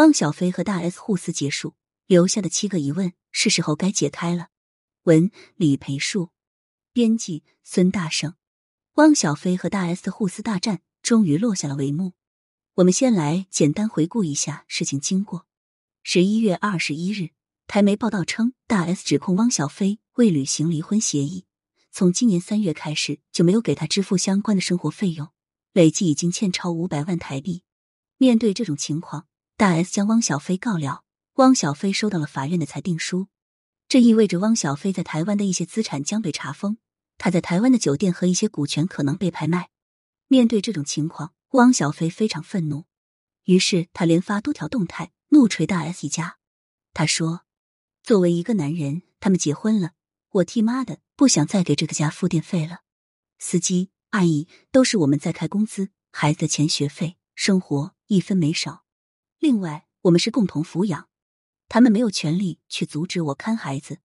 [0.00, 1.74] 汪小菲和大 S 互撕结束，
[2.06, 4.48] 留下的七个疑问是时候该解开了。
[5.02, 6.30] 文李培树，
[6.94, 8.34] 编辑孙大圣。
[8.94, 12.14] 汪小菲和大 S 的互撕大战终于落下了帷幕。
[12.76, 15.46] 我们先来简单回顾一下事情经过。
[16.02, 17.32] 十一月二十一日，
[17.66, 21.44] 台媒报道称，大 S 指控汪小菲未履行离婚协议，
[21.92, 25.28] 从今年三月开始就没有给他支付相关的生活费用，
[25.74, 27.64] 累计已经欠超五百万台币。
[28.16, 29.26] 面对这种情况，
[29.60, 31.04] 大 S 将汪小菲告了。
[31.34, 33.28] 汪小菲收到了法院的裁定书，
[33.88, 36.78] 这意味着汪小菲在台湾的一些资产将被查封，
[37.18, 39.68] 他在台湾的酒店和一些股权可能被拍卖。
[40.28, 42.86] 面对这种情况，汪小菲非常愤怒，
[43.44, 45.12] 于是他连发多条动态。
[45.28, 46.38] 怒捶大 S 一家，
[46.94, 47.42] 他说
[48.02, 49.90] ：“作为一个男人，他们结婚了，
[50.30, 52.78] 我替妈的不想再给这个家付电费了。
[53.38, 58.86] 司机、阿姨都是我们在开工资，孩子的钱、学费、生活一分没少。
[59.40, 61.08] 另外，我们是共同抚养，
[61.68, 63.98] 他们没有权利去阻止我看孩子。”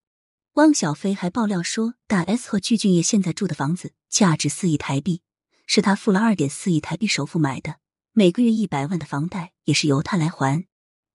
[0.54, 5.22] 汪小菲还爆料说，大 S 和具俊晔现在住的房子价值四亿台币，
[5.68, 7.80] 是他付了二点四亿台币首付买的，
[8.14, 10.66] 每个月一百万的房贷也是由他来还。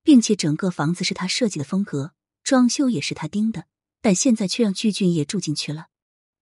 [0.02, 2.12] 并且整个房子是他设计的风格，
[2.42, 3.66] 装修也是他盯的，
[4.00, 5.88] 但现在却让具俊晔住进去了。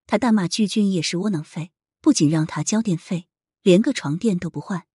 [0.06, 3.28] 他大骂具俊晔是窝囊废，不仅让他交电费，
[3.62, 4.86] 连个床垫都不换。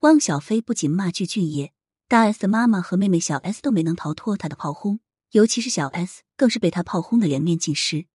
[0.00, 1.72] 汪小菲不仅骂具俊晔，
[2.08, 5.00] 大 S 的妈妈和妹妹小 S 都没能逃脱他的炮轰，
[5.32, 8.06] 尤其是小 S 更是被他炮轰的脸面尽失。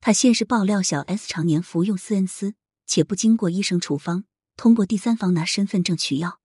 [0.00, 2.54] 他先是爆料小 S 常年服用斯恩斯，
[2.86, 4.24] 且不经过医生处方，
[4.56, 6.40] 通过第三方拿身份证取药。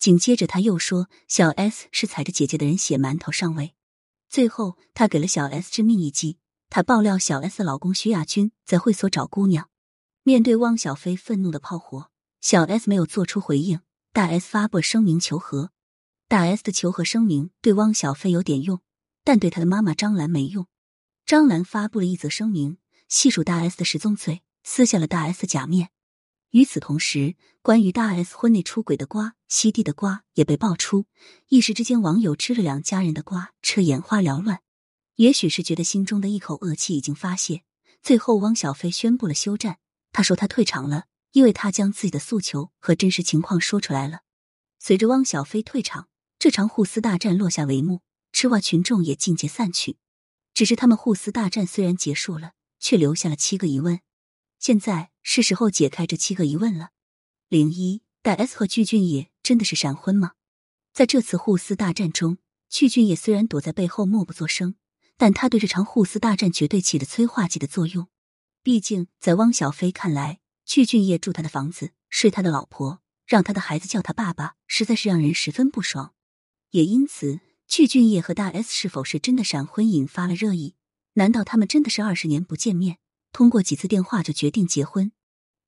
[0.00, 3.76] 紧接着他又说，小 S 是踩着姐姐的人血馒头上位。
[4.28, 6.38] 最后，他给了小 S 致命一击。
[6.68, 9.68] 他爆料小 S 的老公徐亚军在会所找姑娘。
[10.24, 13.80] 面对汪小菲愤怒的炮火，小 S 没有做出回应。
[14.12, 15.70] 大 S 发布声明求和。
[16.30, 18.80] 大 S 的求和声明对汪小菲有点用，
[19.24, 20.68] 但对他的妈妈张兰没用。
[21.26, 22.78] 张兰发布了一则声明，
[23.08, 25.90] 细数大 S 的十宗罪，撕下了大 S 假面。
[26.50, 31.06] 与此同时，关于大 S 婚内出轨的瓜、西地的瓜也被爆出，
[31.48, 34.60] 一时之间，网友吃了两家人的瓜，吃眼花缭乱。
[35.16, 37.64] 也许是觉得心中的一口恶气已经发泄，
[38.04, 39.78] 最后汪小菲宣布了休战。
[40.12, 44.20] 他说他退场了，因为他将自己的诉求和真实情况说出来了。
[44.78, 46.06] 随着汪小菲退场，
[46.40, 48.00] 这场互撕大战落下帷幕，
[48.32, 49.98] 吃瓜群众也尽皆散去。
[50.54, 54.00] 只是他们互撕大战虽然结束了，却留下了七个疑问。
[54.58, 56.92] 现在是时候解开这七个疑问了。
[57.50, 60.32] 零一，大 S 和具俊晔真的是闪婚吗？
[60.94, 62.38] 在这次互撕大战中，
[62.70, 64.76] 具俊晔虽然躲在背后默不作声，
[65.18, 68.08] 但他对这场互撕大战绝对起了催化剂的作用。
[68.62, 76.14] 毕竟，在汪小菲看来，具俊晔住他的房子，睡他的老婆，让他的孩子叫他爸爸，实在是让人十分不爽。
[76.70, 80.74] 也因此，具俊晔和大 S 是否是真的闪婚引发了热议？
[81.14, 82.98] 难道他们真的是二十年不见面？
[83.32, 85.12] 通过几次电话就决定结婚，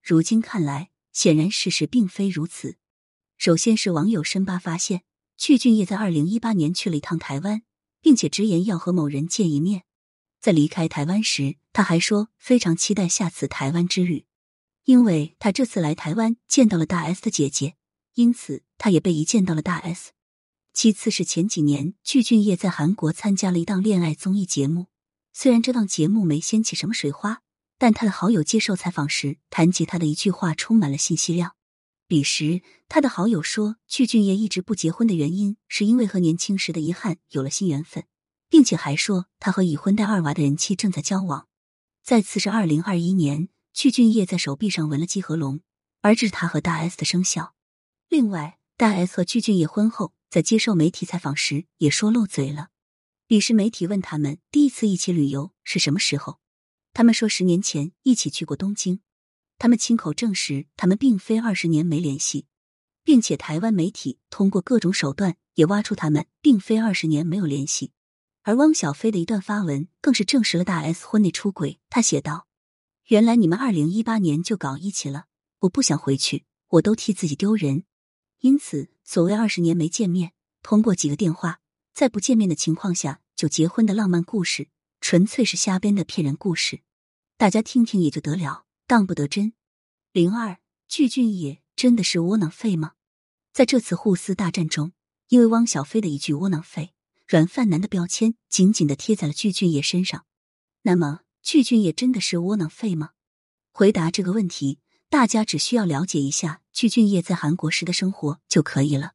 [0.03, 2.77] 如今看来，显然事实并非如此。
[3.37, 5.03] 首先是网友深扒发现，
[5.37, 7.63] 具俊晔在二零一八年去了一趟台湾，
[8.01, 9.83] 并且直言要和某人见一面。
[10.41, 14.27] 在离开台湾时，他还说非常期待下次台湾之旅，
[14.85, 17.75] 因为他这次来台湾见到了大 S 的姐姐，
[18.15, 20.13] 因此他也被一见到了大 S。
[20.73, 24.87] 其次是前几年具俊晔在韩国参加了一档恋爱综艺节目，
[25.33, 27.43] 虽然这档节目没掀起什么水花。
[27.79, 31.57] 但他的好友接受采访时谈及他的一句话，充满了信息量。
[32.07, 38.05] 彼时，他的好友说，具俊晔一直不结婚的原因，是因为和年轻时的遗憾有了新缘分，
[38.49, 41.49] 并且还说他和已婚带二娃的人妻正在交往。
[42.05, 45.59] 再次是二零二一年，具俊晔在手臂上纹了鸡和龙，
[46.03, 47.57] 而这是他和大 S 的生肖。
[48.09, 52.71] 另外，大 S 和具俊晔婚后在接受媒体采访时也说漏嘴了。
[53.27, 56.39] 彼时，媒体问他们第一次一起旅游是什么时候。
[56.95, 59.03] 他们说，十年前一起去过东京。
[59.59, 62.47] 他们亲口证实，他们并非二十年没联系，
[63.05, 67.93] 并且台湾媒体通过各种手段也挖出他们并非二十年没有联系。
[68.41, 71.79] 而汪小菲的一段发文更是证实了大 S 婚内出轨。
[71.91, 72.47] 他写道
[73.09, 75.27] ：“原来你们二零一八年就搞一起了，
[75.59, 77.85] 我不想回去，我都替自己丢人。
[78.43, 81.59] 因此，所谓二十年没见面，通过几个电话，
[81.93, 84.69] 在不见面的情况下就结婚的浪漫故事。”
[85.05, 86.83] 纯粹是瞎编的骗人故事，
[87.37, 89.53] 大家听听也就得了，当不得真。
[90.13, 92.93] 零二，具俊晔真的是窝囊废吗？
[93.53, 94.93] 在这次互撕大战中，
[95.27, 96.95] 因为汪小菲的一句“窝囊废”，
[97.27, 100.25] 软饭男的标签紧紧的贴在了具俊晔身上。
[100.83, 103.11] 那么，具俊晔真的是窝囊废吗？
[103.73, 104.79] 回答这个问题，
[105.09, 109.13] 大家只需要了解一下具俊晔在韩国时的生活就可以了。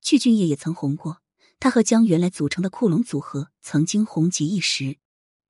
[0.00, 1.22] 具俊晔也曾红过。
[1.58, 4.96] 他和江原来组成的酷龙组合曾经红极一时。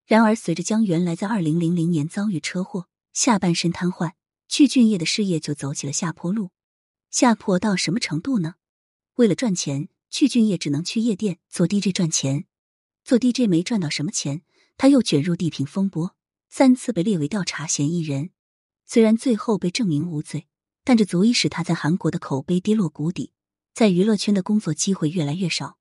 [0.04, 4.14] 然而，随着江原来在二零零零年遭遇车祸，下半身瘫痪，
[4.48, 6.50] 具俊晔的事业就走起了下坡路。
[7.12, 8.56] 下坡到什么程度呢？
[9.14, 12.46] 为了赚钱，具俊晔只能去夜店做 DJ 赚钱。
[13.04, 14.42] 做 DJ 没赚到什么钱，
[14.76, 16.16] 他又卷入地平风波，
[16.48, 18.30] 三次被列为调查嫌疑人。
[18.84, 20.48] 虽然最后被证明无罪，
[20.84, 23.32] 但这足以使他在韩国的口碑跌落谷底，
[23.74, 25.78] 在娱乐圈的工作机会越来越少。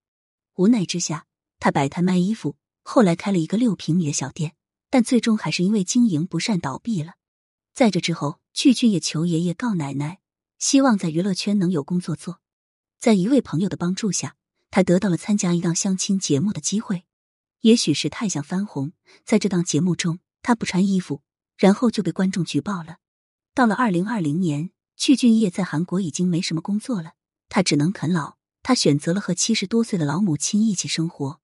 [0.55, 1.25] 无奈之下，
[1.59, 4.55] 他摆摊卖衣服，后来开了一个六平米的小店，
[4.89, 7.13] 但最终还是因为经营不善倒闭了。
[7.73, 10.19] 在这之后，具俊晔求爷爷告奶奶，
[10.57, 12.41] 希望在娱乐圈能有工作做。
[12.99, 14.35] 在一位朋友的帮助下，
[14.69, 17.05] 他得到了参加一档相亲节目的机会。
[17.61, 18.91] 也许是太想翻红，
[19.23, 21.21] 在这档节目中，他不穿衣服。
[21.57, 22.99] 然后就被观众举报了。
[23.53, 27.13] 到了二零二零年，具俊晔在韩国已经没什么工作了，
[27.47, 28.35] 他只能啃老。
[28.61, 31.39] 他选择了和七十多岁的老母亲一起生活。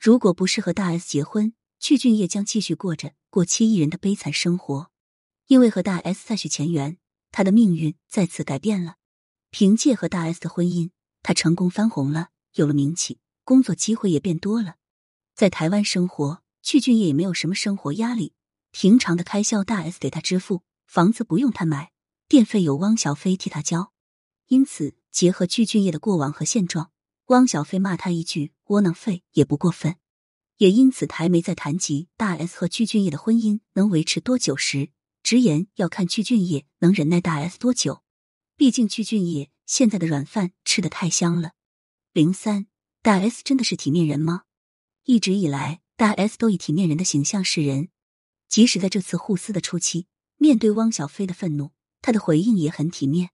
[0.00, 4.90] 如果不是和大 S 结婚，具俊晔将继续过着过七亿人的悲惨生活。
[5.46, 6.96] 因为和大 S 再续前缘，
[7.30, 8.94] 他的命运再次改变了。
[9.50, 10.88] 凭借和大 S 的婚姻，
[11.22, 14.76] 他成功翻红了，有了名气，工作机会也变多了。
[15.34, 18.32] 在台湾生活，具俊晔也没有什么生活压力。
[18.70, 21.92] 平常的开销大 S 给他支付，房子不用他买，
[22.28, 23.92] 电费由汪小菲替他交。
[24.48, 26.90] 因此，结合具俊晔的过往和现状，
[27.26, 29.96] 汪小菲骂他一句“窝囊废”也不过分。
[30.56, 34.90] 也因此，台媒在谈及大 S 和具俊晔的婚姻能维持多久时，
[35.22, 38.02] 直言要看具俊晔能忍耐大 S 多久。
[38.56, 41.52] 毕竟，具俊晔现在的软饭吃的太香了。
[42.12, 42.66] 零三，
[43.02, 44.42] 大 S 真的是体面人吗？
[45.04, 47.90] 一直以来，大 S 都以体面人的形象示人。
[48.48, 50.06] 即使在这次互撕的初期，
[50.36, 51.72] 面对汪小菲的愤怒，
[52.06, 53.30] 他的回应也很体面。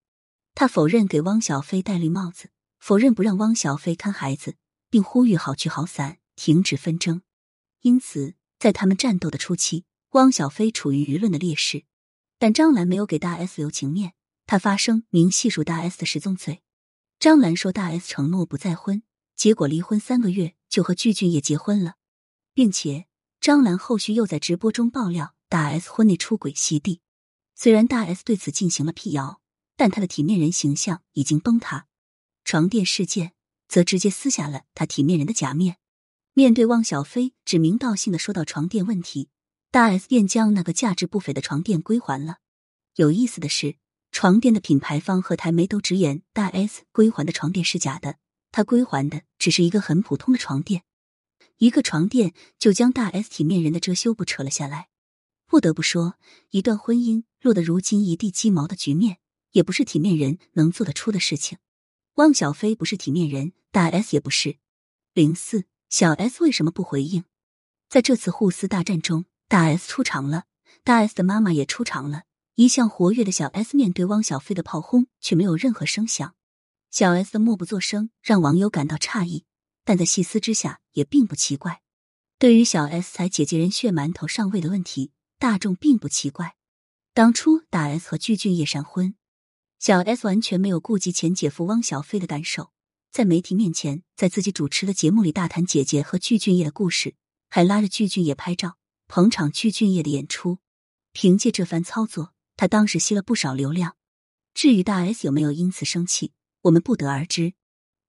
[0.55, 2.49] 他否认给汪小菲戴绿帽子，
[2.79, 4.57] 否认不让汪小菲看孩子，
[4.89, 7.21] 并呼吁好聚好散，停止纷争。
[7.83, 11.85] 因此，在他们战斗的初期，汪小菲处于舆论的劣势。
[12.39, 14.15] 但张兰没有给大 S 留情面，
[14.47, 16.63] 他发声明细数大 S 的失踪罪。
[17.19, 19.03] 张兰说，大 S 承诺不再婚，
[19.37, 21.97] 结果离婚三个月就和具俊晔结婚了，
[22.55, 23.05] 并且。
[23.39, 27.02] 张兰后续又在直播中爆料大 S 婚内出轨吸地，
[27.63, 29.41] 虽然大 S 对此进行了辟谣，
[29.77, 31.87] 但她的体面人形象已经崩塌。
[32.45, 33.35] 床垫事件
[33.69, 35.77] 则直接撕下了她体面人的假面。
[36.33, 39.29] 面对汪小菲指名道姓的说到床垫问题，
[39.71, 42.39] 大 S 便将那个价值不菲的床垫归还了。
[42.97, 43.77] 有意思的是，
[44.11, 48.17] 床垫的品牌方和台媒都直言大 S 归还的床垫是假的，
[48.51, 50.83] 他归还的只是一个很普通的床垫。
[51.59, 54.89] 一个床垫就将大 S 体面人的遮羞布扯了下来。
[55.53, 56.15] 不得不说，
[56.49, 59.19] 一段婚姻落得如今一地鸡毛的局面，
[59.51, 61.59] 也不是体面人能做得出的事情。
[62.15, 64.57] 汪小菲不是体面人，大 S 也不是。
[65.13, 67.25] 零四小 S 为什么不回应？
[67.91, 70.45] 在这次互撕大战中，大 S 出场了，
[70.85, 72.23] 大 S 的妈妈也出场了。
[72.55, 76.35] 一向活跃的小 S 面对汪小菲的炮轰，却没有任何声响。
[76.91, 79.45] 小 S 的默不作声让网友感到诧异。
[79.85, 81.83] 但在细思之下，也并不奇怪。
[82.39, 86.55] 对于小 S 踩姐姐人血馒头上位的问题，大众并不奇怪。
[87.15, 89.17] 当初大 S 和具俊晔闪婚，
[89.81, 92.71] 小 S 完全没有顾及前姐夫汪小菲的感受，
[93.11, 97.17] 在媒体面前，在自己主持的节目里大谈姐姐和具俊晔的故事，
[97.51, 98.77] 还拉着具俊晔拍照
[99.09, 100.61] 捧场具俊晔的演出。
[101.13, 103.97] 凭借这番操作，他当时吸了不少流量。
[104.55, 107.55] 至于大 S 有没有因此生气，我们不得而知。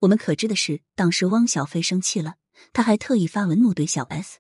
[0.01, 2.35] 我们可知的是，当时汪小菲生气了，
[2.71, 4.37] 他还特意发文怒怼小 S。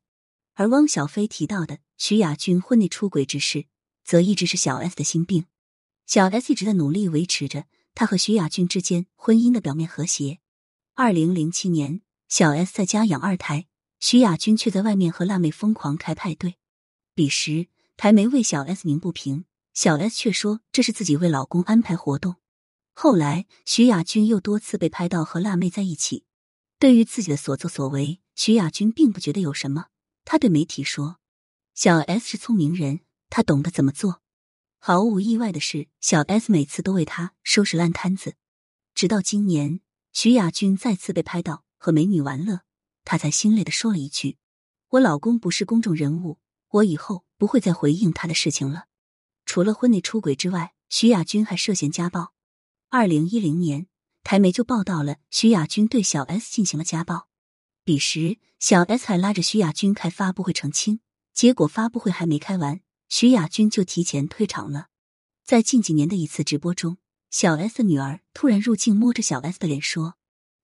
[0.55, 3.65] 而汪小菲提到的徐亚军婚内出轨之事，
[4.03, 5.45] 则一直是小 S 的心病。
[6.05, 10.39] 小 S 一直在努力维持着他和徐亚军之间婚姻的表面和谐。
[10.95, 13.67] 二零零七年，小 S 在家养二胎，
[13.99, 16.57] 徐亚军却在外面和辣妹疯狂开派对。
[17.15, 17.67] 彼时，
[17.97, 22.35] 台媒为小 S 鸣不平，小 S 却说这是自己为老公安排活动。
[22.93, 26.25] 后来，徐亚军又多次被拍到和辣妹在一起。
[26.77, 29.87] 对于自己的所作所为，徐亚军并不觉得有什么。
[30.25, 31.17] 他对媒体说
[31.75, 34.21] ：“小 S 是聪明人，他懂得怎么做。”
[34.79, 38.35] 毫无意外的是，小 S 每次都为他收拾烂摊子。
[38.93, 39.79] 直到今年，
[40.11, 42.61] 徐亚军再次被拍到和美女玩乐，
[43.05, 44.37] 他才心累的说了一句
[44.91, 46.39] ：“我老公不是公众人物，
[46.69, 48.85] 我以后不会再回应他的事情了。”
[49.45, 52.33] 除了婚内出轨之外，徐亚军还涉嫌家暴。
[52.89, 53.87] 二零一零年，
[54.23, 57.27] 台媒就报道了徐亚军对小 S 进行了家暴。
[57.85, 61.01] 彼时，小 S 还拉着徐亚军开发布会澄清，
[61.33, 64.87] 结果发布会还没开完，徐亚军就提前退场了。
[65.43, 66.97] 在近几年的一次直播中，
[67.29, 70.15] 小 S 的女儿突然入镜，摸着小 S 的脸说：“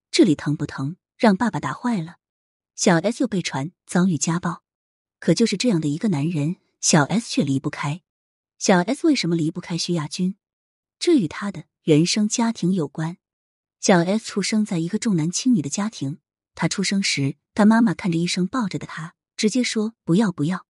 [0.10, 0.96] 这里疼不疼？
[1.18, 2.20] 让爸爸打坏了。
[2.74, 4.64] 小 S 又被传遭遇家暴，
[5.20, 8.02] 可就是这样的一个男人，小 S 却离不开。
[8.58, 10.38] 小 S 为什么离不开徐亚军？
[10.98, 13.18] 这与他的原生家庭有关。
[13.82, 16.20] 小 S 出生在一个重男轻女的家庭，
[16.60, 20.66] 他出生时，他妈妈看着医生抱着的他，直接说不要不要。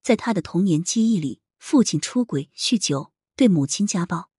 [0.00, 4.30] 在他的童年记忆里，父亲出轨、酗酒，对母亲家暴，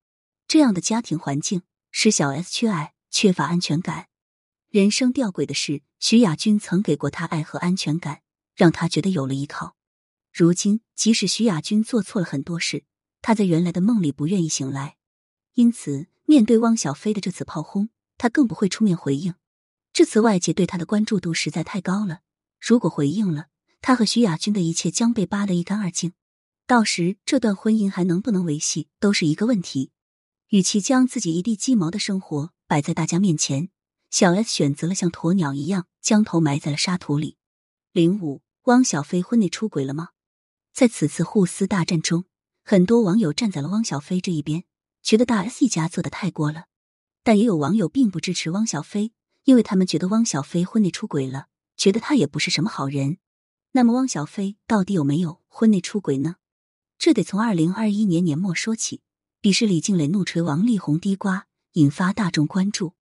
[0.47, 4.07] 这样的家庭环境使小 S 缺爱、缺乏安全感。
[4.69, 8.21] 人生吊诡的是，徐亚军曾给过他爱和安全感，
[8.55, 9.75] 让他觉得有了依靠。
[10.31, 12.85] 如今，即使徐亚军做错了很多事，
[13.21, 14.95] 他在原来的梦里不愿意醒来。
[15.55, 19.35] 因此，面对汪小菲的这次炮轰，他更不会出面回应。
[19.93, 22.21] 这次外界对他的关注度实在太高了，
[22.59, 26.13] 如果回应了，他和徐亚军的一切将被扒得一干二净。
[26.65, 29.91] 到时，这段婚姻还能不能维系，都是一个问题。
[30.47, 33.69] 与其将自己一地鸡毛的生活摆在大家面前，
[34.09, 37.37] 小 S 选择了像鸵鸟一样将头埋在了沙土里。
[37.91, 40.09] 零五，汪小菲婚内出轨了吗？
[40.73, 42.25] 在此次互撕大战中，
[42.63, 44.63] 很多网友站在了汪小菲这一边。
[45.03, 46.65] 觉得大 S 一家做的太过了，
[47.23, 49.11] 但也有网友并不支持汪小菲，
[49.45, 53.17] 因为他们觉得汪小菲婚内出轨了，觉得他也不是什么好人。
[53.71, 56.35] 那么汪小菲到底有没有婚内出轨呢？
[56.97, 59.01] 这得从二零二一年年末说起。
[59.41, 62.93] 彼时李静蕾怒捶王力宏低瓜，引发大众关注。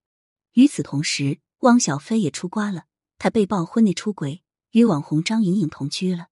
[0.55, 2.87] 与此同时，汪小菲也出瓜了，
[3.19, 6.27] 他被曝婚内出轨，与网红张颖颖同居了。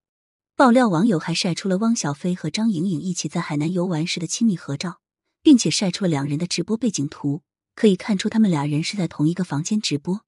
[0.56, 5.00] 爆料网友还晒出了汪小菲和张颖颖一起在海南游玩时的亲密合照。
[5.42, 7.42] 并且晒出了两人的直播背景图，
[7.80, 10.26] 可以看出他们俩人是在同一个房间直播。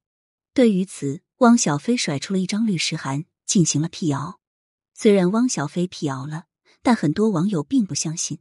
[0.55, 4.39] 对于此，汪小菲甩出了一张律师函进行了辟谣。
[4.95, 6.45] 虽然汪小菲辟谣了，
[6.81, 8.39] 但很多网友并不相信，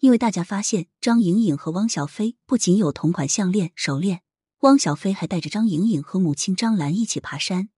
[0.00, 4.20] 因为大家发现张颖颖和汪小菲不仅有同款项链、手链，
[4.58, 7.70] 汪小菲还带着张颖颖和母亲张兰一起爬山，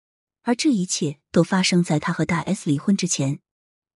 [0.40, 3.40] 而这一切都发生在他和大 S 离婚之前。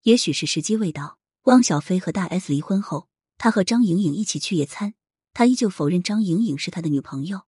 [0.02, 3.08] 也许是时机未到，汪小菲和大 S 离婚后。
[3.38, 4.92] 他和张颖颖一起去野餐，
[5.38, 7.42] 他依旧否认张颖颖是他的女朋友。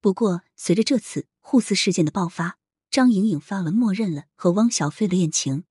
[0.00, 2.56] 不过，随着这次互撕事件的爆发，
[2.90, 5.64] 张颖颖发文默认了和汪小菲的恋情。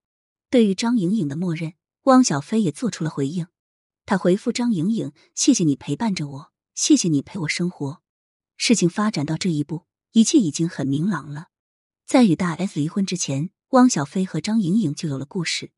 [0.51, 3.47] 对于张颖颖的默认，汪小菲也做出了回应。
[4.05, 8.03] 他回复张颖颖：“谢谢你陪伴着我，谢谢你陪我生活。”
[8.57, 11.47] 事情发展到这一步，一切已经很明朗了。
[12.05, 15.71] 在与大 S 离婚之前，汪小菲和张颖颖就有了故事。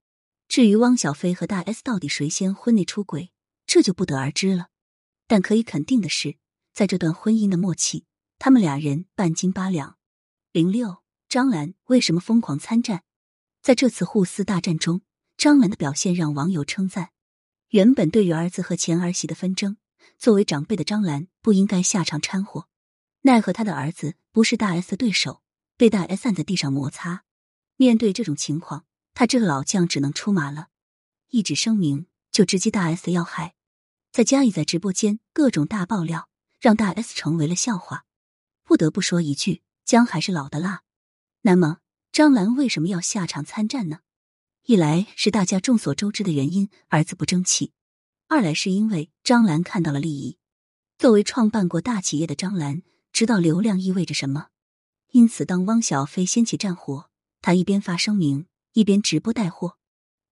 [0.49, 3.31] 至于汪小菲和大 S 到底谁先婚内出轨？
[3.65, 4.67] 这就不得而知了，
[5.27, 6.37] 但可以肯定的是，
[6.73, 8.05] 在这段婚姻的末期，
[8.39, 9.97] 他们俩人半斤八两。
[10.51, 13.03] 零六，张兰为什么疯狂参战？
[13.61, 15.01] 在这次互撕大战中，
[15.35, 17.11] 张兰的表现让网友称赞。
[17.71, 19.75] 原本对于儿子和前儿媳的纷争，
[20.17, 22.69] 作为长辈的张兰不应该下场掺和，
[23.23, 25.41] 奈何他的儿子不是大 S 的对手，
[25.75, 27.25] 被大 S 按在地上摩擦。
[27.75, 30.69] 面对这种情况，他这个老将只能出马了，
[31.31, 33.56] 一纸声明就直击大 S 的要害。
[34.11, 38.05] 再加以在直播间各种大爆料，让大 S 成为了笑话。
[38.63, 40.83] 不得不说一句，姜还是老的辣。
[41.41, 41.77] 那么
[42.11, 43.99] 张兰为什么要下场参战呢？
[44.65, 47.71] 一来是大家众所周知的原因，儿子不争气；
[48.27, 50.37] 二来是因为张兰看到了利益。
[50.97, 52.81] 作为创办过大企业的张兰，
[53.13, 54.47] 知道流量意味着什么。
[55.11, 57.09] 因此，当汪小菲掀起战火，
[57.39, 59.77] 他一边发声明，一边直播带货。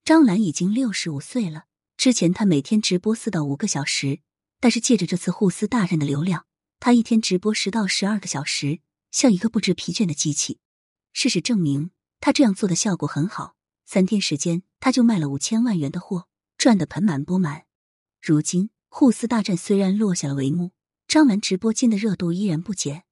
[0.03, 1.64] 张兰已经六十五岁了。
[2.05, 4.19] 之前他每天直播四到五个小时，
[4.59, 6.45] 但是借着这次互撕大战的流量，
[6.79, 10.59] 他一天直播十到十二个小时，像一个不知疲倦的机器。
[11.13, 13.55] 事实证明，他这样做的效果很好。
[13.87, 16.27] 三天时间，他就卖了五千万元的货，
[16.59, 17.63] 赚得盆满钵满。
[18.21, 20.73] 如今，互撕大战虽然落下了帷幕，
[21.07, 23.05] 张兰直播间的热度依然不减。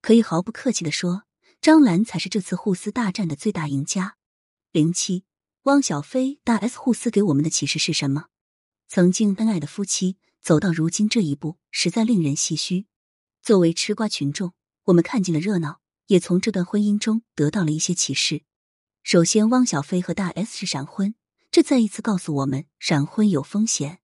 [0.00, 1.24] 可以毫不客气的说，
[1.60, 4.18] 张兰才是这次互撕大战的最大赢家。
[4.70, 5.24] 零七。
[5.64, 8.26] 汪小菲大 S 互撕给我们的启示是什么？
[8.88, 12.86] 曾经恩爱的夫妻走到如今这一步，实在令人唏嘘。
[13.42, 14.52] 作为吃瓜群众，
[14.84, 18.42] 我们看尽了热闹，也从这段婚姻中得到了一些启示。
[19.02, 21.14] 首先，汪小菲和大 S 是闪婚，
[21.50, 24.00] 这再一次告诉我们闪婚有风险。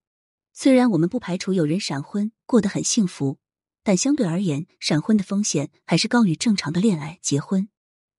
[0.52, 3.38] 虽然我们不排除有人闪婚过得很幸福，
[3.82, 7.68] 但相对而言，闪婚的风险还是高于正常的恋爱结婚。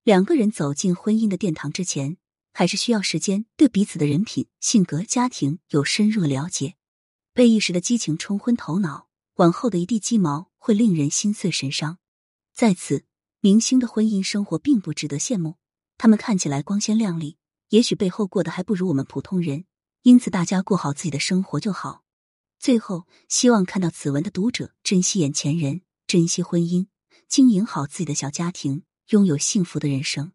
[0.04, 2.18] 两个人走进婚姻的殿堂之前。
[2.54, 6.76] 还是需要时间对彼此的人品、性格、家庭有深入的了解。
[7.34, 11.98] 被一时的激情冲昏头脑，往后的一地鸡毛会令人心碎神伤。
[12.54, 13.06] 在此，
[13.40, 15.58] 明星的婚姻生活并不值得羡慕，
[15.98, 17.38] 他们看起来光鲜亮丽，
[17.70, 19.66] 也许背后过得还不如我们普通人。
[20.04, 22.04] 因此，大家过好自己的生活就好。
[22.60, 26.88] 最后，希望看到此文的读者珍惜眼前人，珍惜婚姻，
[27.28, 28.84] 经营好自己的小家庭。
[29.10, 30.32] 拥有幸福的人生。